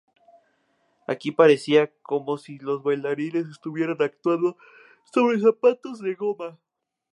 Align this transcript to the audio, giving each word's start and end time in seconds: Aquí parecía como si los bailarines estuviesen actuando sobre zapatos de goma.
Aquí 1.05 1.31
parecía 1.31 1.91
como 2.01 2.39
si 2.39 2.57
los 2.57 2.81
bailarines 2.81 3.47
estuviesen 3.49 4.01
actuando 4.01 4.57
sobre 5.13 5.39
zapatos 5.39 5.99
de 5.99 6.15
goma. 6.15 6.57